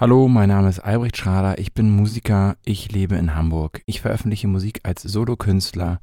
Hallo, 0.00 0.28
mein 0.28 0.48
Name 0.48 0.70
ist 0.70 0.78
Albrecht 0.78 1.18
Schrader, 1.18 1.58
ich 1.58 1.74
bin 1.74 1.94
Musiker, 1.94 2.56
ich 2.64 2.90
lebe 2.90 3.16
in 3.16 3.34
Hamburg. 3.34 3.82
Ich 3.84 4.00
veröffentliche 4.00 4.48
Musik 4.48 4.80
als 4.82 5.02
Solokünstler, 5.02 6.00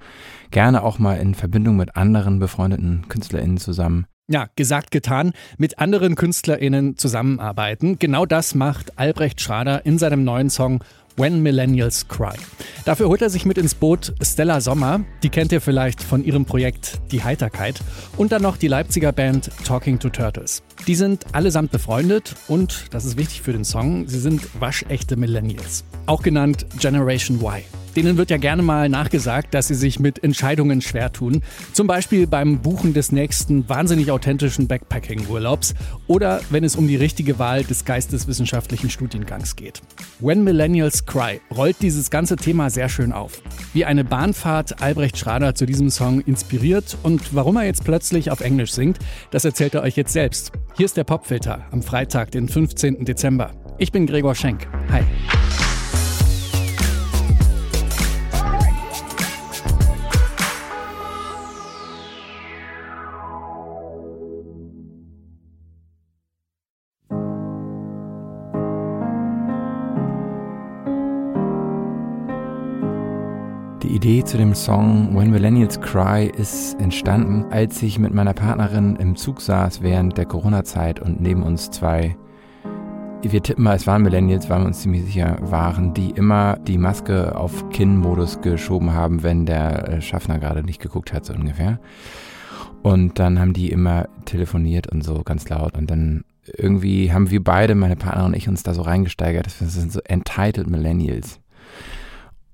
gerne 0.51 0.83
auch 0.83 0.99
mal 0.99 1.15
in 1.15 1.33
Verbindung 1.33 1.77
mit 1.77 1.95
anderen 1.95 2.37
befreundeten 2.37 3.07
KünstlerInnen 3.09 3.57
zusammen. 3.57 4.05
Ja, 4.29 4.49
gesagt, 4.55 4.91
getan, 4.91 5.31
mit 5.57 5.79
anderen 5.79 6.13
KünstlerInnen 6.13 6.95
zusammenarbeiten. 6.97 7.97
Genau 7.97 8.27
das 8.27 8.53
macht 8.53 8.99
Albrecht 8.99 9.41
Schrader 9.41 9.83
in 9.83 9.97
seinem 9.97 10.23
neuen 10.23 10.51
Song 10.51 10.83
When 11.17 11.41
Millennials 11.41 12.07
Cry. 12.07 12.35
Dafür 12.85 13.09
holt 13.09 13.23
er 13.23 13.31
sich 13.31 13.43
mit 13.43 13.57
ins 13.57 13.73
Boot 13.73 14.13
Stella 14.21 14.61
Sommer, 14.61 15.03
die 15.23 15.29
kennt 15.29 15.51
ihr 15.51 15.61
vielleicht 15.61 16.03
von 16.03 16.23
ihrem 16.23 16.45
Projekt 16.45 17.01
Die 17.11 17.23
Heiterkeit, 17.23 17.81
und 18.17 18.31
dann 18.31 18.43
noch 18.43 18.55
die 18.55 18.67
Leipziger 18.67 19.11
Band 19.11 19.49
Talking 19.65 19.97
to 19.97 20.09
Turtles. 20.09 20.61
Die 20.85 20.93
sind 20.93 21.25
allesamt 21.33 21.71
befreundet 21.71 22.35
und, 22.47 22.85
das 22.91 23.03
ist 23.03 23.17
wichtig 23.17 23.41
für 23.41 23.51
den 23.51 23.65
Song, 23.65 24.07
sie 24.07 24.19
sind 24.19 24.47
waschechte 24.61 25.17
Millennials, 25.17 25.83
auch 26.05 26.21
genannt 26.21 26.67
Generation 26.79 27.41
Y. 27.41 27.63
Denen 27.95 28.17
wird 28.17 28.29
ja 28.29 28.37
gerne 28.37 28.61
mal 28.61 28.89
nachgesagt, 28.89 29.53
dass 29.53 29.67
sie 29.67 29.75
sich 29.75 29.99
mit 29.99 30.23
Entscheidungen 30.23 30.81
schwer 30.81 31.11
tun. 31.11 31.41
Zum 31.73 31.87
Beispiel 31.87 32.27
beim 32.27 32.59
Buchen 32.59 32.93
des 32.93 33.11
nächsten 33.11 33.67
wahnsinnig 33.67 34.11
authentischen 34.11 34.67
Backpacking-Urlaubs 34.67 35.73
oder 36.07 36.41
wenn 36.49 36.63
es 36.63 36.75
um 36.75 36.87
die 36.87 36.95
richtige 36.95 37.39
Wahl 37.39 37.63
des 37.63 37.85
geisteswissenschaftlichen 37.85 38.89
Studiengangs 38.89 39.55
geht. 39.55 39.81
When 40.19 40.43
Millennials 40.43 41.05
Cry 41.05 41.41
rollt 41.55 41.77
dieses 41.81 42.09
ganze 42.09 42.35
Thema 42.35 42.69
sehr 42.69 42.89
schön 42.89 43.11
auf. 43.11 43.41
Wie 43.73 43.85
eine 43.85 44.03
Bahnfahrt 44.03 44.81
Albrecht 44.81 45.17
Schrader 45.17 45.55
zu 45.55 45.65
diesem 45.65 45.89
Song 45.89 46.21
inspiriert 46.21 46.97
und 47.03 47.33
warum 47.33 47.57
er 47.57 47.63
jetzt 47.63 47.83
plötzlich 47.83 48.31
auf 48.31 48.41
Englisch 48.41 48.71
singt, 48.71 48.99
das 49.31 49.45
erzählt 49.45 49.75
er 49.75 49.83
euch 49.83 49.95
jetzt 49.95 50.13
selbst. 50.13 50.51
Hier 50.75 50.85
ist 50.85 50.97
der 50.97 51.03
Popfilter 51.03 51.65
am 51.71 51.81
Freitag, 51.81 52.31
den 52.31 52.47
15. 52.47 53.05
Dezember. 53.05 53.51
Ich 53.79 53.91
bin 53.91 54.05
Gregor 54.05 54.35
Schenk. 54.35 54.67
Hi. 54.91 55.03
Idee 73.97 74.23
zu 74.23 74.37
dem 74.37 74.53
Song 74.53 75.17
When 75.17 75.31
Millennials 75.31 75.81
Cry 75.81 76.27
ist 76.27 76.79
entstanden, 76.79 77.45
als 77.49 77.81
ich 77.81 77.97
mit 77.97 78.13
meiner 78.13 78.35
Partnerin 78.35 78.95
im 78.97 79.15
Zug 79.15 79.41
saß 79.41 79.81
während 79.81 80.19
der 80.19 80.27
Corona-Zeit 80.27 80.99
und 80.99 81.19
neben 81.19 81.41
uns 81.41 81.71
zwei, 81.71 82.15
wir 83.23 83.41
tippen 83.41 83.63
mal, 83.63 83.75
es 83.75 83.87
waren 83.87 84.03
Millennials, 84.03 84.51
weil 84.51 84.59
wir 84.59 84.67
uns 84.67 84.81
ziemlich 84.81 85.03
sicher 85.03 85.39
waren, 85.41 85.95
die 85.95 86.11
immer 86.11 86.57
die 86.59 86.77
Maske 86.77 87.35
auf 87.35 87.69
Kinn-Modus 87.71 88.41
geschoben 88.41 88.93
haben, 88.93 89.23
wenn 89.23 89.47
der 89.47 89.89
äh, 89.89 90.01
Schaffner 90.03 90.37
gerade 90.37 90.63
nicht 90.63 90.79
geguckt 90.79 91.11
hat, 91.11 91.25
so 91.25 91.33
ungefähr. 91.33 91.79
Und 92.83 93.17
dann 93.17 93.39
haben 93.39 93.53
die 93.53 93.71
immer 93.71 94.09
telefoniert 94.25 94.85
und 94.91 95.03
so 95.03 95.23
ganz 95.23 95.49
laut 95.49 95.75
und 95.75 95.89
dann 95.89 96.23
irgendwie 96.55 97.11
haben 97.11 97.31
wir 97.31 97.43
beide, 97.43 97.73
meine 97.73 97.95
Partner 97.95 98.25
und 98.25 98.35
ich, 98.35 98.47
uns 98.47 98.61
da 98.61 98.75
so 98.75 98.83
reingesteigert, 98.83 99.47
das 99.47 99.57
sind 99.57 99.91
so 99.91 100.01
entitled 100.01 100.69
Millennials 100.69 101.39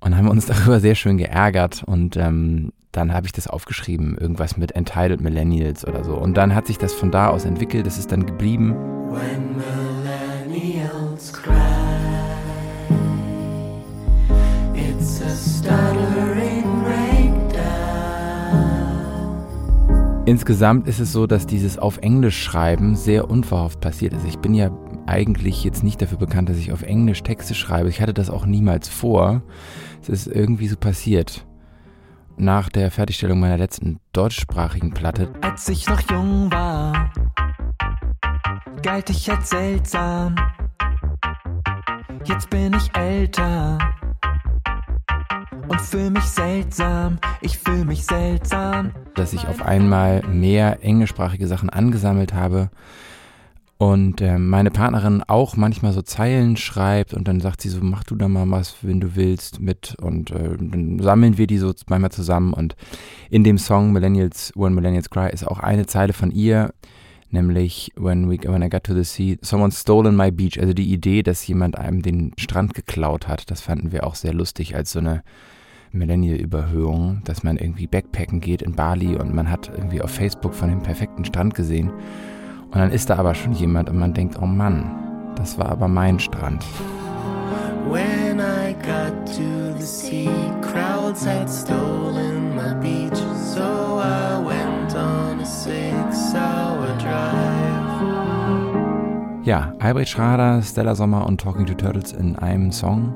und 0.04 0.18
haben 0.18 0.28
uns 0.28 0.46
darüber 0.48 0.80
sehr 0.80 0.96
schön 0.96 1.18
geärgert 1.18 1.84
und 1.86 2.18
ähm, 2.18 2.72
dann 2.92 3.14
habe 3.14 3.26
ich 3.26 3.32
das 3.32 3.48
aufgeschrieben, 3.48 4.18
irgendwas 4.18 4.56
mit 4.56 4.73
Entitled 4.73 5.20
Millennials 5.20 5.86
oder 5.88 6.04
so. 6.04 6.16
Und 6.16 6.36
dann 6.38 6.54
hat 6.54 6.68
sich 6.68 6.78
das 6.78 6.94
von 6.94 7.10
da 7.10 7.30
aus 7.30 7.44
entwickelt, 7.44 7.88
das 7.88 7.98
ist 7.98 8.12
dann 8.12 8.26
geblieben. 8.26 8.76
When 9.10 9.58
millennials 9.58 11.34
cry, 11.34 11.56
it's 14.76 15.22
a 15.22 15.30
stuttering 15.30 16.84
breakdown. 16.84 17.64
Insgesamt 20.26 20.88
ist 20.88 21.00
es 21.00 21.11
so, 21.11 21.26
dass 21.26 21.48
dieses 21.48 21.80
auf 21.80 21.98
Englisch 21.98 22.44
schreiben 22.44 22.95
sehr 22.95 23.30
unverhofft 23.30 23.82
passiert 23.82 24.14
ist. 24.14 24.26
Ich 24.27 24.38
bin 24.38 24.54
ja 24.54 24.70
eigentlich 25.05 25.64
jetzt 25.64 25.83
nicht 25.83 26.02
dafür 26.02 26.17
bekannt, 26.17 26.49
dass 26.49 26.58
ich 26.58 26.71
auf 26.71 26.81
Englisch 26.81 27.23
Texte 27.23 27.55
schreibe. 27.55 27.89
Ich 27.89 28.02
hatte 28.02 28.14
das 28.14 28.30
auch 28.30 28.45
niemals 28.45 28.89
vor. 28.89 29.43
Es 30.02 30.09
ist 30.09 30.27
irgendwie 30.27 30.67
so 30.67 30.77
passiert. 30.77 31.45
Nach 32.36 32.69
der 32.69 32.89
Fertigstellung 32.89 33.39
meiner 33.39 33.58
letzten 33.58 33.99
deutschsprachigen 34.11 34.91
Platte. 34.93 35.31
Als 35.41 35.67
ich 35.69 35.87
noch 35.87 36.02
jung 36.09 36.52
war, 36.52 37.11
galt 38.81 39.09
ich 39.09 39.30
als 39.30 39.49
seltsam. 39.49 40.36
Jetzt 42.25 42.49
bin 42.49 42.73
ich 42.73 42.95
älter 42.95 43.77
und 45.67 45.81
fühle 45.81 46.11
mich 46.11 46.23
seltsam. 46.23 47.20
Ich 47.41 47.58
fühle 47.58 47.85
mich 47.85 48.05
seltsam. 48.05 48.91
Dass 49.15 49.33
ich 49.33 49.47
auf 49.47 49.61
einmal 49.61 50.23
mehr 50.23 50.83
englischsprachige 50.83 51.47
Sachen 51.47 51.70
angesammelt 51.70 52.33
habe 52.33 52.71
und 53.83 54.21
äh, 54.21 54.38
meine 54.38 54.71
Partnerin 54.71 55.23
auch 55.27 55.58
manchmal 55.58 55.92
so 55.92 56.02
Zeilen 56.02 56.55
schreibt 56.55 57.14
und 57.14 57.27
dann 57.27 57.42
sagt 57.42 57.60
sie 57.60 57.67
so, 57.67 57.80
mach 57.82 58.05
du 58.05 58.16
da 58.16 58.30
mal 58.30 58.49
was, 58.49 58.77
wenn 58.82 59.02
du 59.02 59.17
willst, 59.17 59.60
mit. 59.60 59.98
Und 60.02 60.32
äh, 60.32 60.55
dann 60.58 60.99
sammeln 60.99 61.38
wir 61.38 61.48
die 61.48 61.58
so 61.58 61.73
manchmal 61.89 62.11
zusammen. 62.11 62.54
Und 62.54 62.77
in 63.30 63.44
dem 63.44 63.58
Song 63.58 63.92
Millennials, 63.92 64.54
When 64.55 64.73
Millennials 64.73 65.10
Cry 65.10 65.30
ist 65.33 65.45
auch 65.45 65.60
eine 65.60 65.86
Zeile 65.86 66.14
von 66.14 66.32
ihr, 66.32 66.73
nämlich 67.30 67.92
when, 67.98 68.32
we, 68.32 68.38
when 68.48 68.61
I 68.61 68.70
got 68.70 68.86
to 68.86 68.94
the 68.94 69.04
sea, 69.04 69.36
someone 69.42 69.73
stolen 69.73 70.15
my 70.15 70.32
beach, 70.32 70.58
also 70.61 70.71
die 70.71 70.94
Idee, 70.94 71.21
dass 71.21 71.45
jemand 71.45 71.77
einem 71.77 72.02
den 72.02 72.32
Strand 72.38 72.76
geklaut 72.76 73.27
hat, 73.27 73.52
das 73.52 73.60
fanden 73.60 73.92
wir 73.92 74.08
auch 74.08 74.15
sehr 74.15 74.33
lustig 74.33 74.77
als 74.77 74.94
so 74.94 75.00
eine 75.00 75.23
Millennial-Überhöhung, 75.92 77.20
dass 77.26 77.44
man 77.44 77.58
irgendwie 77.58 77.88
Backpacken 77.88 78.39
geht 78.39 78.61
in 78.61 78.76
Bali 78.76 79.17
und 79.17 79.36
man 79.36 79.50
hat 79.50 79.70
irgendwie 79.76 80.02
auf 80.02 80.11
Facebook 80.11 80.54
von 80.54 80.70
dem 80.70 80.82
perfekten 80.82 81.26
Strand 81.26 81.54
gesehen 81.54 81.92
und 82.73 82.80
dann 82.80 82.92
ist 82.92 83.10
da 83.10 83.17
aber 83.17 83.36
schon 83.36 83.54
jemand 83.54 83.89
und 83.89 83.98
man 83.98 84.14
denkt, 84.14 84.38
oh 84.42 84.48
Mann, 84.48 84.89
das 85.36 85.58
war 85.58 85.70
aber 85.70 85.88
mein 85.88 86.20
Strand. 86.20 86.66
When 87.89 88.39
I 88.39 88.73
got 88.73 89.28
to 89.36 89.78
the 89.78 89.86
sea, 89.86 90.30
crowds 90.61 91.26
had 91.26 91.48
stolen 91.48 92.56
my 92.56 92.73
beach, 92.82 93.20
so 93.36 93.62
I 94.00 94.44
went 94.44 94.95
on 94.95 95.39
a 95.39 95.45
six-hour 95.45 96.88
drive. 96.98 97.73
Ja, 99.45 99.73
Albrecht 99.80 100.10
Schrader, 100.10 100.62
Stella 100.62 100.95
Sommer 100.95 101.28
und 101.28 101.42
Talking 101.42 101.66
to 101.66 101.73
Turtles 101.73 102.14
in 102.14 102.38
einem 102.38 102.72
Song. 102.72 103.14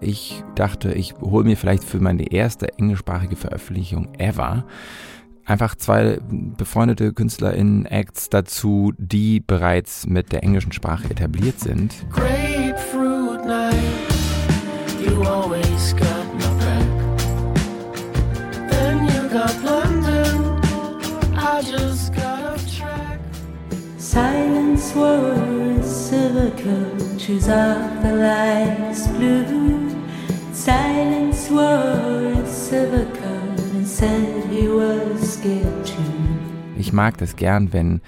Ich 0.00 0.42
dachte, 0.54 0.92
ich 0.92 1.14
hole 1.20 1.44
mir 1.44 1.56
vielleicht 1.56 1.84
für 1.84 2.00
meine 2.00 2.32
erste 2.32 2.76
englischsprachige 2.78 3.36
Veröffentlichung 3.36 4.08
ever 4.18 4.64
einfach 5.46 5.76
zwei 5.76 6.18
befreundete 6.56 7.12
KünstlerInnen-Acts 7.12 8.28
dazu, 8.28 8.92
die 8.98 9.40
bereits 9.40 10.06
mit 10.06 10.32
der 10.32 10.42
englischen 10.42 10.72
Sprache 10.72 11.08
etabliert 11.08 11.60
sind. 11.60 11.94
Grapefruit 12.10 13.46
night, 13.46 13.74
you 15.00 15.22
always 15.22 15.94
got 15.94 16.26
my 16.34 16.48
back. 16.58 16.86
Then 18.68 19.06
you 19.06 19.28
got 19.30 19.54
London, 19.64 20.60
I 21.36 21.62
just 21.62 22.12
got 22.12 22.54
off 22.54 22.76
track. 22.76 23.20
Silence 23.98 24.94
was 24.94 26.08
silver 26.08 26.50
coaches 26.56 27.48
of 27.48 28.02
the 28.02 28.12
lights 28.12 29.06
blue. 29.08 29.94
Silence 30.52 31.48
was 31.50 32.48
silver. 32.50 33.05
Ich 36.78 36.92
mag 36.92 37.18
das 37.18 37.36
gern, 37.36 37.72
wenn 37.72 38.00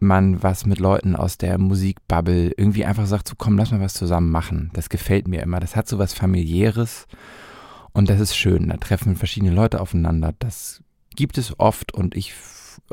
man 0.00 0.42
was 0.42 0.66
mit 0.66 0.80
Leuten 0.80 1.14
aus 1.14 1.38
der 1.38 1.58
Musikbubble 1.58 2.52
irgendwie 2.56 2.84
einfach 2.84 3.06
sagt, 3.06 3.28
so 3.28 3.34
komm, 3.38 3.56
lass 3.56 3.70
mal 3.70 3.80
was 3.80 3.94
zusammen 3.94 4.30
machen. 4.30 4.70
Das 4.74 4.88
gefällt 4.88 5.28
mir 5.28 5.42
immer. 5.42 5.60
Das 5.60 5.76
hat 5.76 5.86
so 5.88 5.98
was 5.98 6.12
familiäres 6.12 7.06
und 7.92 8.10
das 8.10 8.20
ist 8.20 8.36
schön. 8.36 8.68
Da 8.68 8.76
treffen 8.78 9.16
verschiedene 9.16 9.52
Leute 9.52 9.80
aufeinander. 9.80 10.34
Das 10.38 10.82
gibt 11.14 11.38
es 11.38 11.58
oft 11.60 11.94
und 11.94 12.16
ich 12.16 12.34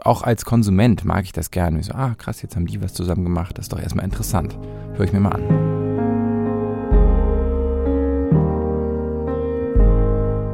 auch 0.04 0.22
als 0.22 0.46
Konsument 0.46 1.06
mag 1.06 1.24
ich 1.24 1.32
das 1.32 1.52
gerne. 1.52 1.80
Ich 1.80 1.88
so, 1.88 1.94
ah 1.94 2.16
krass, 2.16 2.42
jetzt 2.42 2.56
haben 2.56 2.68
die 2.68 2.82
was 2.82 2.94
zusammen 2.94 3.24
gemacht. 3.24 3.58
Das 3.58 3.66
ist 3.66 3.74
doch 3.74 3.80
erstmal 3.80 4.06
interessant. 4.06 4.58
Hör 4.94 5.06
ich 5.06 5.14
mir 5.14 5.20
mal 5.20 5.32
an. 5.32 5.89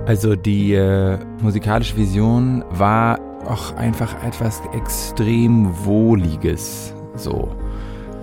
Also 0.05 0.35
die 0.35 0.73
äh, 0.73 1.17
musikalische 1.41 1.97
Vision 1.97 2.63
war 2.69 3.19
auch 3.47 3.75
einfach 3.75 4.23
etwas 4.23 4.61
extrem 4.75 5.67
Wohliges, 5.83 6.93
so 7.15 7.49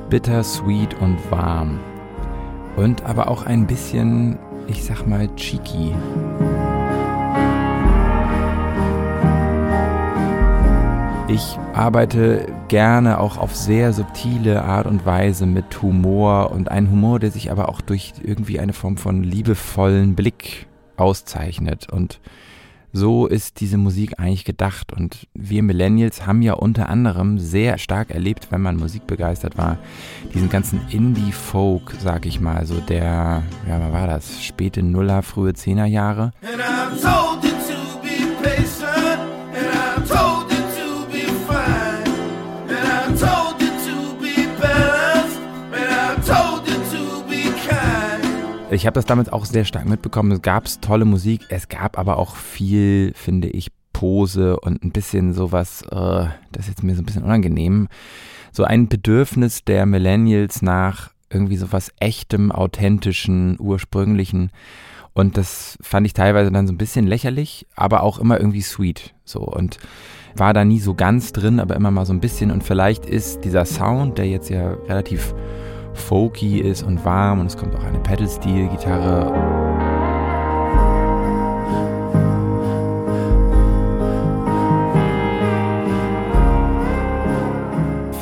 bittersweet 0.08 0.94
und 1.00 1.19
warm. 1.31 1.81
Und 2.76 3.02
aber 3.05 3.29
auch 3.29 3.46
ein 3.46 3.67
bisschen, 3.67 4.38
ich 4.69 4.84
sag 4.84 5.08
mal, 5.08 5.29
cheeky. 5.34 5.93
Ich 11.26 11.58
arbeite 11.73 12.46
gerne 12.69 13.19
auch 13.19 13.38
auf 13.38 13.56
sehr 13.56 13.93
subtile 13.93 14.62
Art 14.62 14.87
und 14.87 15.05
Weise 15.05 15.46
mit 15.46 15.82
Humor 15.82 16.52
und 16.52 16.70
einen 16.70 16.90
Humor, 16.93 17.19
der 17.19 17.32
sich 17.32 17.50
aber 17.50 17.69
auch 17.69 17.81
durch 17.81 18.12
irgendwie 18.23 18.61
eine 18.61 18.73
Form 18.73 18.96
von 18.99 19.25
liebevollen 19.25 20.14
Blick 20.14 20.69
auszeichnet. 21.02 21.93
Und 21.93 22.20
so 22.93 23.26
ist 23.26 23.60
diese 23.60 23.78
Musik 23.78 24.19
eigentlich 24.19 24.44
gedacht. 24.44 24.93
Und 24.93 25.26
wir 25.34 25.62
Millennials 25.62 26.26
haben 26.26 26.43
ja 26.43 26.54
unter 26.54 26.88
anderem 26.88 27.38
sehr 27.38 27.78
stark 27.78 28.10
erlebt, 28.10 28.49
wenn 28.50 28.60
man 28.60 28.76
musikbegeistert 28.76 29.56
war, 29.56 29.78
diesen 30.34 30.49
ganzen 30.49 30.81
Indie-Folk, 30.90 31.94
sag 32.00 32.26
ich 32.26 32.40
mal, 32.40 32.66
so 32.66 32.81
der, 32.81 33.43
ja, 33.69 33.81
was 33.81 33.93
war 33.93 34.06
das? 34.06 34.44
Späte 34.44 34.82
Nuller, 34.82 35.22
frühe 35.22 35.54
Zehnerjahre. 35.54 36.32
And 36.43 37.61
Ich 48.72 48.86
habe 48.86 48.94
das 48.94 49.04
damals 49.04 49.30
auch 49.30 49.44
sehr 49.44 49.66
stark 49.66 49.86
mitbekommen. 49.86 50.32
Es 50.32 50.40
gab 50.40 50.64
tolle 50.80 51.04
Musik, 51.04 51.42
es 51.50 51.69
gab 51.69 51.98
aber 51.98 52.16
auch 52.16 52.36
viel, 52.36 53.12
finde 53.14 53.48
ich, 53.48 53.70
Pose 53.92 54.58
und 54.58 54.82
ein 54.82 54.92
bisschen 54.92 55.34
sowas, 55.34 55.82
äh, 55.82 56.26
das 56.52 56.62
ist 56.62 56.69
jetzt 56.69 56.82
mir 56.82 56.94
so 56.94 57.02
ein 57.02 57.04
bisschen 57.04 57.22
unangenehm. 57.22 57.88
So 58.50 58.64
ein 58.64 58.88
Bedürfnis 58.88 59.62
der 59.64 59.84
Millennials 59.84 60.62
nach 60.62 61.10
irgendwie 61.28 61.58
sowas 61.58 61.92
echtem, 62.00 62.50
authentischen, 62.50 63.58
ursprünglichen. 63.60 64.50
Und 65.12 65.36
das 65.36 65.76
fand 65.82 66.06
ich 66.06 66.14
teilweise 66.14 66.50
dann 66.50 66.66
so 66.66 66.72
ein 66.72 66.78
bisschen 66.78 67.06
lächerlich, 67.06 67.66
aber 67.76 68.02
auch 68.02 68.19
immer 68.19 68.40
irgendwie 68.40 68.62
sweet. 68.62 69.14
So 69.26 69.40
und 69.40 69.76
war 70.34 70.54
da 70.54 70.64
nie 70.64 70.80
so 70.80 70.94
ganz 70.94 71.32
drin, 71.32 71.60
aber 71.60 71.76
immer 71.76 71.90
mal 71.90 72.06
so 72.06 72.14
ein 72.14 72.20
bisschen. 72.20 72.50
Und 72.50 72.64
vielleicht 72.64 73.04
ist 73.04 73.44
dieser 73.44 73.66
Sound, 73.66 74.16
der 74.16 74.28
jetzt 74.28 74.48
ja 74.48 74.72
relativ 74.88 75.34
folky 75.94 76.60
ist 76.60 76.82
und 76.82 77.04
warm 77.04 77.40
und 77.40 77.46
es 77.46 77.56
kommt 77.56 77.74
auch 77.76 77.84
eine 77.84 77.98
Pedal-Steel-Gitarre. 78.00 79.62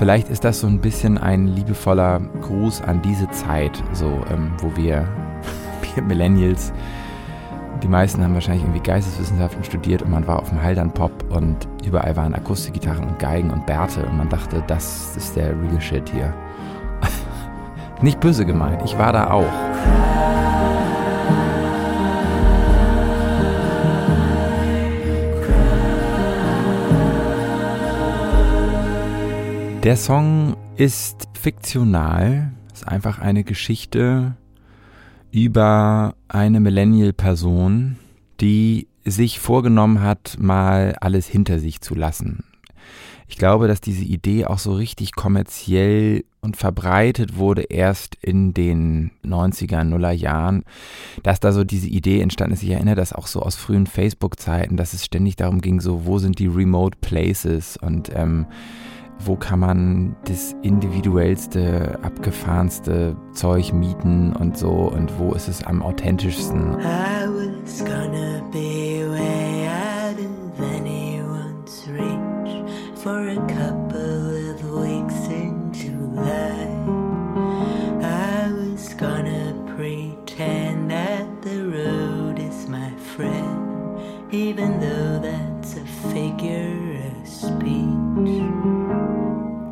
Vielleicht 0.01 0.31
ist 0.31 0.45
das 0.45 0.61
so 0.61 0.67
ein 0.67 0.81
bisschen 0.81 1.19
ein 1.19 1.47
liebevoller 1.47 2.21
Gruß 2.41 2.81
an 2.81 3.03
diese 3.03 3.29
Zeit, 3.33 3.83
so 3.93 4.25
ähm, 4.31 4.53
wo 4.59 4.75
wir, 4.75 5.07
wir 5.95 6.03
Millennials, 6.03 6.73
die 7.83 7.89
meisten 7.89 8.25
haben 8.25 8.33
wahrscheinlich 8.33 8.63
irgendwie 8.63 8.81
Geisteswissenschaften 8.81 9.63
studiert 9.63 10.01
und 10.01 10.11
man 10.11 10.27
war 10.27 10.39
auf 10.39 10.49
dem 10.49 10.63
Haldern 10.63 10.91
Pop 10.93 11.13
und 11.29 11.69
überall 11.85 12.17
waren 12.17 12.35
Akustikgitarren 12.35 13.07
und 13.09 13.19
Geigen 13.19 13.51
und 13.51 13.67
Bärte 13.67 14.03
und 14.05 14.17
man 14.17 14.31
dachte, 14.31 14.63
das 14.67 15.17
ist 15.19 15.37
der 15.37 15.51
real 15.51 15.81
Shit 15.81 16.09
hier. 16.09 16.33
Nicht 18.03 18.19
böse 18.19 18.47
gemeint, 18.47 18.81
ich 18.85 18.97
war 18.97 19.13
da 19.13 19.31
auch. 19.31 19.45
Der 29.83 29.97
Song 29.97 30.57
ist 30.77 31.29
fiktional, 31.35 32.53
ist 32.73 32.89
einfach 32.89 33.19
eine 33.19 33.45
Geschichte 33.45 34.35
über 35.31 36.15
eine 36.29 36.61
Millennial-Person, 36.61 37.97
die 38.41 38.89
sich 39.05 39.41
vorgenommen 39.41 40.01
hat, 40.03 40.37
mal 40.39 40.97
alles 41.01 41.27
hinter 41.27 41.59
sich 41.59 41.81
zu 41.81 41.95
lassen. 41.95 42.45
Ich 43.29 43.37
glaube, 43.37 43.69
dass 43.69 43.81
diese 43.81 44.05
Idee 44.05 44.47
auch 44.47 44.59
so 44.59 44.73
richtig 44.73 45.13
kommerziell 45.13 46.25
und 46.41 46.57
verbreitet 46.57 47.37
wurde 47.37 47.63
erst 47.63 48.17
in 48.23 48.55
den 48.55 49.13
90er, 49.25 49.85
Nuller 49.85 50.11
Jahren, 50.11 50.65
dass 51.23 51.39
da 51.39 51.53
so 51.53 51.63
diese 51.63 51.89
Idee 51.89 52.21
entstanden 52.21 52.55
ist. 52.55 52.63
Ich 52.63 52.71
erinnere 52.71 52.97
das 52.97 53.13
auch 53.13 53.29
so 53.29 53.41
aus 53.41 53.55
frühen 53.55 53.87
Facebook-Zeiten, 53.87 54.77
dass 54.77 54.95
es 54.95 55.05
ständig 55.05 55.37
darum 55.37 55.61
ging, 55.61 55.81
so 55.81 56.07
wo 56.07 56.19
sind 56.19 56.39
die 56.39 56.49
Remote 56.49 56.99
Places 57.01 57.77
und 57.77 58.11
ähm, 58.15 58.47
wo 59.25 59.37
kann 59.37 59.61
man 59.61 60.17
das 60.25 60.57
individuellste, 60.63 61.99
abgefahrenste 62.03 63.17
Zeug 63.33 63.73
mieten 63.73 64.35
und 64.35 64.57
so 64.57 64.71
und 64.71 65.19
wo 65.19 65.35
ist 65.35 65.49
es 65.49 65.63
am 65.63 65.83
authentischsten. 65.83 66.79
I 66.81 67.29
was 67.29 67.85
gonna 67.85 68.43
be 68.51 68.70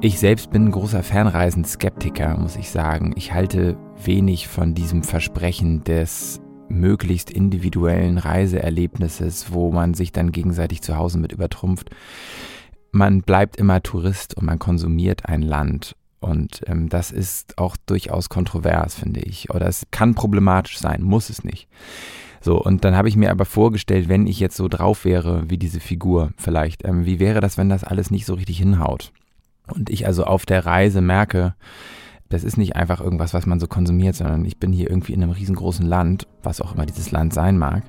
Ich 0.00 0.18
selbst 0.18 0.50
bin 0.50 0.66
ein 0.66 0.70
großer 0.70 1.02
Fernreisen-Skeptiker, 1.02 2.36
muss 2.36 2.56
ich 2.56 2.70
sagen. 2.70 3.12
Ich 3.16 3.32
halte 3.32 3.76
wenig 4.04 4.48
von 4.48 4.74
diesem 4.74 5.02
Versprechen 5.02 5.82
des 5.84 6.40
möglichst 6.68 7.30
individuellen 7.30 8.18
Reiseerlebnisses, 8.18 9.52
wo 9.52 9.72
man 9.72 9.94
sich 9.94 10.12
dann 10.12 10.32
gegenseitig 10.32 10.82
zu 10.82 10.96
Hause 10.96 11.18
mit 11.18 11.32
übertrumpft 11.32 11.90
man 12.92 13.22
bleibt 13.22 13.56
immer 13.56 13.82
Tourist 13.82 14.36
und 14.36 14.46
man 14.46 14.58
konsumiert 14.58 15.26
ein 15.26 15.42
Land. 15.42 15.94
Und 16.20 16.62
ähm, 16.66 16.88
das 16.88 17.12
ist 17.12 17.58
auch 17.58 17.76
durchaus 17.86 18.28
kontrovers, 18.28 18.96
finde 18.96 19.20
ich. 19.20 19.50
Oder 19.50 19.66
es 19.66 19.86
kann 19.90 20.14
problematisch 20.14 20.78
sein, 20.78 21.02
muss 21.02 21.30
es 21.30 21.44
nicht. 21.44 21.68
So, 22.40 22.60
und 22.60 22.84
dann 22.84 22.96
habe 22.96 23.08
ich 23.08 23.16
mir 23.16 23.30
aber 23.30 23.44
vorgestellt, 23.44 24.08
wenn 24.08 24.26
ich 24.26 24.40
jetzt 24.40 24.56
so 24.56 24.68
drauf 24.68 25.04
wäre 25.04 25.48
wie 25.48 25.58
diese 25.58 25.80
Figur 25.80 26.32
vielleicht, 26.36 26.84
ähm, 26.84 27.04
wie 27.04 27.18
wäre 27.18 27.40
das, 27.40 27.56
wenn 27.56 27.68
das 27.68 27.84
alles 27.84 28.10
nicht 28.10 28.26
so 28.26 28.34
richtig 28.34 28.58
hinhaut? 28.58 29.12
Und 29.72 29.90
ich 29.90 30.06
also 30.06 30.24
auf 30.24 30.46
der 30.46 30.66
Reise 30.66 31.00
merke, 31.00 31.54
das 32.28 32.44
ist 32.44 32.58
nicht 32.58 32.76
einfach 32.76 33.00
irgendwas, 33.00 33.32
was 33.32 33.46
man 33.46 33.58
so 33.58 33.66
konsumiert, 33.66 34.14
sondern 34.14 34.44
ich 34.44 34.58
bin 34.58 34.72
hier 34.72 34.90
irgendwie 34.90 35.14
in 35.14 35.22
einem 35.22 35.32
riesengroßen 35.32 35.86
Land, 35.86 36.26
was 36.42 36.60
auch 36.60 36.74
immer 36.74 36.86
dieses 36.86 37.10
Land 37.10 37.32
sein 37.32 37.56
mag. 37.56 37.82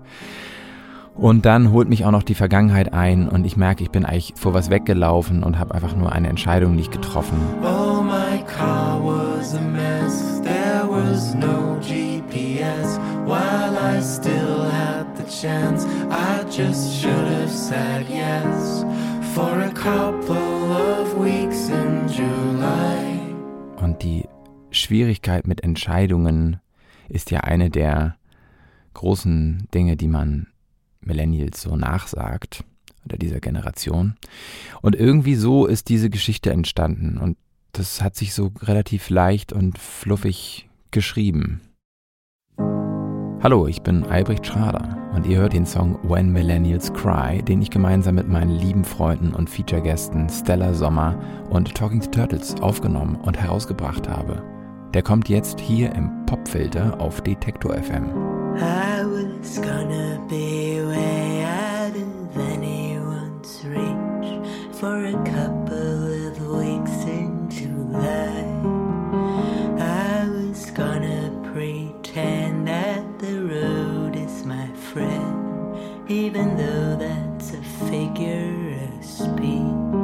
Und 1.15 1.45
dann 1.45 1.71
holt 1.73 1.89
mich 1.89 2.05
auch 2.05 2.11
noch 2.11 2.23
die 2.23 2.35
Vergangenheit 2.35 2.93
ein 2.93 3.27
und 3.27 3.45
ich 3.45 3.57
merke, 3.57 3.83
ich 3.83 3.91
bin 3.91 4.05
eigentlich 4.05 4.33
vor 4.37 4.53
was 4.53 4.69
weggelaufen 4.69 5.43
und 5.43 5.59
habe 5.59 5.75
einfach 5.75 5.93
nur 5.93 6.13
eine 6.13 6.29
Entscheidung 6.29 6.75
nicht 6.75 6.93
getroffen. 6.93 7.37
Oh, 7.61 8.01
my 8.01 8.41
car 8.43 9.01
was 9.03 9.53
a 9.53 9.59
mess. 9.59 10.41
There 10.41 10.87
was 10.89 11.35
no 11.35 11.77
GPS. 11.81 12.97
While 13.25 13.77
I 13.77 14.01
still 14.01 14.63
had 14.71 15.07
the 15.17 15.25
chance, 15.29 15.85
I 16.09 16.45
just 16.49 17.01
should 17.01 17.11
have 17.11 17.51
said 17.51 18.07
yes 18.09 18.85
for 19.33 19.61
a 19.61 19.69
couple 19.73 20.35
of 20.71 21.13
weeks 21.23 21.69
in 21.69 22.07
July. 22.07 23.35
Und 23.77 24.01
die 24.01 24.27
Schwierigkeit 24.71 25.47
mit 25.47 25.63
Entscheidungen 25.63 26.59
ist 27.09 27.31
ja 27.31 27.41
eine 27.41 27.69
der 27.69 28.15
großen 28.93 29.67
Dinge, 29.73 29.97
die 29.97 30.07
man 30.07 30.47
Millennials 31.01 31.61
so 31.61 31.75
nachsagt 31.75 32.63
oder 33.05 33.17
dieser 33.17 33.39
Generation. 33.39 34.15
Und 34.81 34.95
irgendwie 34.95 35.35
so 35.35 35.65
ist 35.65 35.89
diese 35.89 36.09
Geschichte 36.09 36.51
entstanden 36.51 37.17
und 37.17 37.37
das 37.71 38.01
hat 38.01 38.15
sich 38.15 38.33
so 38.33 38.51
relativ 38.61 39.09
leicht 39.09 39.53
und 39.53 39.77
fluffig 39.77 40.67
geschrieben. 40.91 41.61
Hallo, 43.41 43.67
ich 43.67 43.81
bin 43.83 44.03
Albrecht 44.03 44.45
Schrader 44.45 44.98
und 45.19 45.27
ihr 45.27 45.39
hört 45.39 45.51
den 45.51 45.65
Song 45.65 45.99
When 46.03 46.31
Millennials 46.31 46.93
Cry, 46.93 47.41
den 47.43 47.61
ich 47.61 47.69
gemeinsam 47.69 48.15
mit 48.15 48.29
meinen 48.29 48.51
lieben 48.51 48.85
Freunden 48.85 49.33
und 49.33 49.49
Feature-Gästen 49.49 50.29
Stella 50.29 50.73
Sommer 50.73 51.19
und 51.49 51.75
Talking 51.75 51.99
Turtles 52.09 52.55
aufgenommen 52.61 53.17
und 53.17 53.37
herausgebracht 53.37 54.07
habe. 54.07 54.41
Der 54.93 55.01
kommt 55.01 55.27
jetzt 55.27 55.59
hier 55.59 55.93
im 55.93 56.25
Popfilter 56.25 57.01
auf 57.01 57.19
Detektor 57.19 57.73
FM. 57.73 58.05
I 58.55 59.03
was 59.03 59.61
gonna 59.61 60.21
be 60.29 60.87
way 60.87 61.43
out 61.43 61.97
of 61.97 62.53
anyone's 62.53 63.65
reach 63.65 64.39
for 64.71 65.03
a 65.03 65.23
couple 65.25 66.29
of 66.29 66.39
weeks 66.61 67.03
in 67.03 67.49
July. 67.49 68.45
I 69.81 70.29
was 70.29 70.73
gonna 70.73 71.29
pretend 71.51 72.69
that 72.69 73.03
the 73.19 73.38
even 76.29 76.55
though 76.57 76.95
that's 76.95 77.53
a 77.53 77.61
figure 77.89 78.77
of 78.83 79.03
speech. 79.03 79.98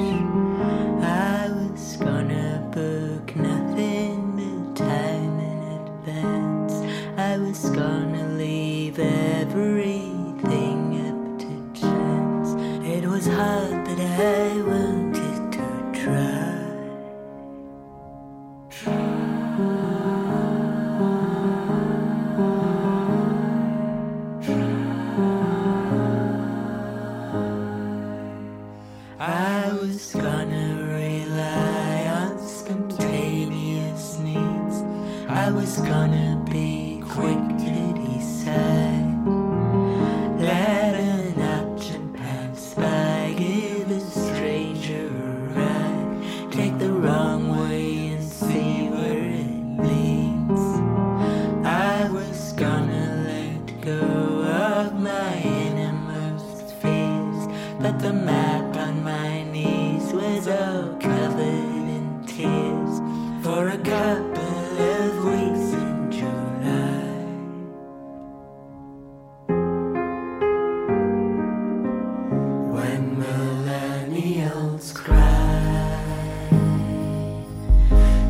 Millennials 74.25 74.94
cry, 74.94 76.01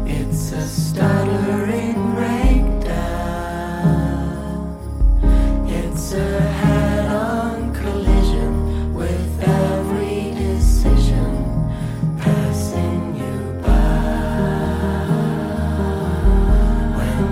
it's 0.05 0.51
a 0.51 0.67
stuttering 0.67 2.11
breakdown. 2.15 2.75
It's 5.67 6.11
a 6.13 6.41
head-on 6.41 7.73
collision 7.73 8.93
with 8.93 9.41
every 9.41 10.31
decision 10.31 11.33
passing 12.19 13.15
you 13.15 13.61
by. 13.61 13.69
When 16.97 17.23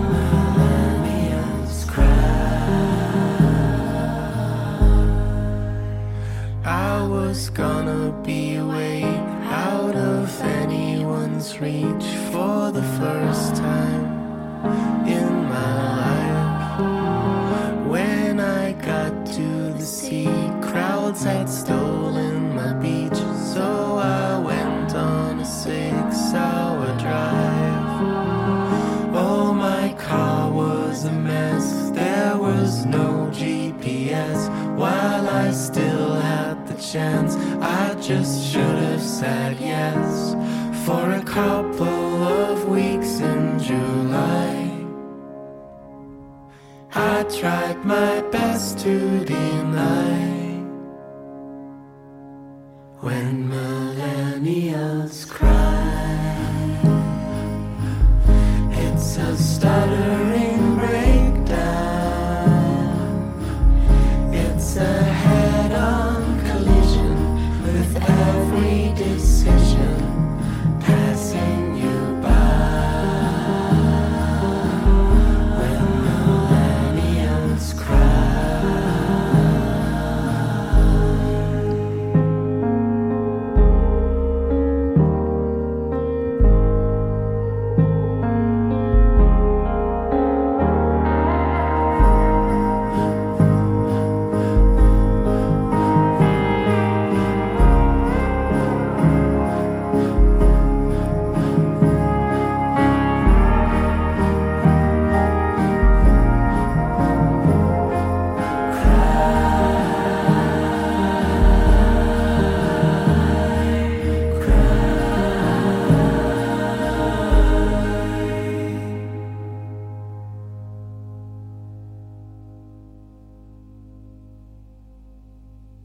millennials 0.55 1.85
cry, 1.87 2.13
I 6.65 7.05
was 7.05 7.49
gonna 7.49 8.11
be 8.23 8.42
reach 11.63 12.07
for 12.33 12.71
the 12.71 12.83
first 12.99 13.55
time 13.55 14.05
in 15.07 15.31
my 15.55 15.71
life. 16.03 16.79
When 17.87 18.41
I 18.41 18.73
got 18.73 19.25
to 19.37 19.71
the 19.71 19.85
sea, 19.85 20.27
crowds 20.61 21.23
had 21.23 21.47
stolen 21.49 22.53
my 22.53 22.73
beach, 22.73 23.21
so 23.53 23.67
I 23.97 24.39
went 24.39 24.93
on 24.93 25.39
a 25.39 25.45
six-hour 25.45 26.85
drive. 27.05 27.91
Oh, 29.15 29.53
my 29.53 29.93
car 30.07 30.51
was 30.51 31.05
a 31.05 31.13
mess. 31.13 31.91
There 31.91 32.35
was 32.37 32.85
no 32.85 33.29
GPS. 33.31 34.39
While 34.77 35.29
I 35.29 35.51
still 35.51 36.15
had 36.15 36.67
the 36.67 36.75
chance, 36.91 37.37
I 37.61 37.95
just 38.01 38.51
should 38.51 38.79
have 38.89 39.01
said 39.01 39.57
yes 39.61 40.33
for 40.85 41.11
a 41.11 41.23
couple 41.23 42.23
of 42.23 42.67
weeks 42.67 43.21
in 43.21 43.57
July. 43.57 44.69
I 46.93 47.23
tried 47.39 47.85
my 47.85 48.21
best 48.31 48.79
to 48.79 49.23
deny 49.23 50.19
when 52.99 53.42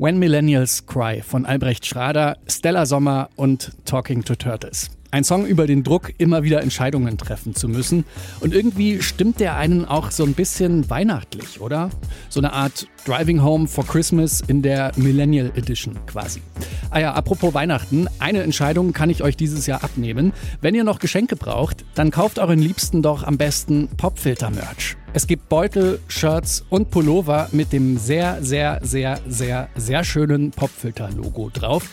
When 0.09 0.21
Millennials 0.21 0.87
Cry 0.87 1.21
von 1.21 1.45
Albrecht 1.45 1.85
Schrader, 1.85 2.38
Stella 2.49 2.87
Sommer 2.87 3.29
und 3.37 3.73
Talking 3.85 4.25
to 4.25 4.37
Turtles. 4.37 4.88
Ein 5.11 5.25
Song 5.25 5.47
über 5.47 5.67
den 5.67 5.85
Druck, 5.85 6.12
immer 6.19 6.43
wieder 6.43 6.62
Entscheidungen 6.62 7.17
treffen 7.17 7.55
zu 7.55 7.67
müssen. 7.67 8.05
Und 8.41 8.53
irgendwie 8.53 9.00
stimmt 9.00 9.41
der 9.41 9.57
einen 9.57 9.87
auch 9.87 10.11
so 10.11 10.23
ein 10.25 10.35
bisschen 10.35 10.91
weihnachtlich, 10.91 11.62
oder? 11.62 11.88
So 12.29 12.41
eine 12.41 12.53
Art 12.53 12.87
Driving 13.07 13.43
Home 13.43 13.69
for 13.69 13.87
Christmas 13.87 14.43
in 14.43 14.61
der 14.61 14.93
Millennial 14.97 15.50
Edition 15.55 15.97
quasi. 16.07 16.43
Ah 16.91 16.99
ja, 17.00 17.15
apropos 17.15 17.55
Weihnachten, 17.55 18.07
eine 18.19 18.43
Entscheidung 18.43 18.93
kann 18.93 19.09
ich 19.09 19.23
euch 19.23 19.37
dieses 19.37 19.67
Jahr 19.67 19.83
abnehmen. 19.83 20.35
Wenn 20.61 20.75
ihr 20.75 20.85
noch 20.85 20.99
Geschenke 20.99 21.37
braucht, 21.37 21.87
dann 21.95 22.11
kauft 22.11 22.38
euren 22.38 22.59
Liebsten 22.59 23.00
doch 23.00 23.23
am 23.23 23.38
besten 23.38 23.88
Popfilter-Merch. 23.97 24.97
Es 25.15 25.27
gibt 25.27 25.49
Beutel, 25.49 26.00
Shirts 26.09 26.67
und 26.69 26.91
Pullover 26.91 27.49
mit 27.53 27.73
dem 27.73 27.97
sehr, 27.97 28.43
sehr, 28.43 28.81
sehr, 28.83 29.21
sehr, 29.27 29.71
sehr 29.75 30.05
schönen 30.05 30.50
Popfilter-Logo 30.50 31.50
drauf. 31.50 31.88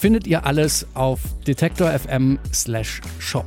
Findet 0.00 0.26
ihr 0.26 0.46
alles 0.46 0.86
auf 0.94 1.20
detektor.fm 1.46 2.38
slash 2.54 3.02
shop. 3.18 3.44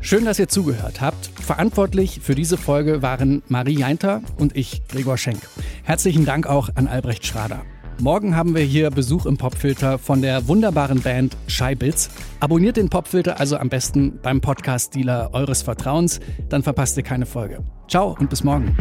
Schön, 0.00 0.24
dass 0.24 0.40
ihr 0.40 0.48
zugehört 0.48 1.00
habt. 1.00 1.30
Verantwortlich 1.40 2.18
für 2.20 2.34
diese 2.34 2.56
Folge 2.56 3.00
waren 3.00 3.44
Marie 3.46 3.78
Jainter 3.78 4.20
und 4.36 4.56
ich, 4.56 4.82
Gregor 4.88 5.16
Schenk. 5.16 5.38
Herzlichen 5.84 6.24
Dank 6.24 6.48
auch 6.48 6.68
an 6.74 6.88
Albrecht 6.88 7.24
Schrader. 7.24 7.62
Morgen 8.00 8.34
haben 8.34 8.56
wir 8.56 8.62
hier 8.64 8.90
Besuch 8.90 9.24
im 9.24 9.36
Popfilter 9.36 9.98
von 9.98 10.20
der 10.20 10.48
wunderbaren 10.48 11.00
Band 11.00 11.36
Scheibitz. 11.46 12.10
Abonniert 12.40 12.76
den 12.76 12.90
Popfilter 12.90 13.38
also 13.38 13.56
am 13.56 13.68
besten 13.68 14.18
beim 14.20 14.40
Podcast-Dealer 14.40 15.30
eures 15.32 15.62
Vertrauens, 15.62 16.18
dann 16.48 16.64
verpasst 16.64 16.96
ihr 16.96 17.04
keine 17.04 17.24
Folge. 17.24 17.62
Ciao 17.86 18.16
und 18.18 18.28
bis 18.30 18.42
morgen. 18.42 18.76